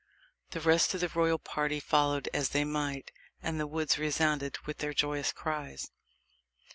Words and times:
The 0.49 0.59
rest 0.59 0.95
of 0.95 1.01
the 1.01 1.09
royal 1.09 1.37
party 1.37 1.79
followed 1.79 2.27
as 2.33 2.49
they 2.49 2.63
might, 2.63 3.11
and 3.43 3.59
the 3.59 3.67
woods 3.67 3.99
resounded 3.99 4.57
with 4.65 4.79
their 4.79 4.95
joyous 4.95 5.31
cries. 5.31 5.91